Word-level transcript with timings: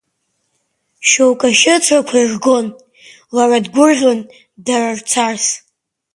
Шьоук 1.09 1.41
ашьыцрақәа 1.47 2.17
иргон, 2.21 2.67
лара 3.35 3.57
дгәырӷьон 3.65 4.19
дара 4.65 4.89
рцас. 4.99 5.43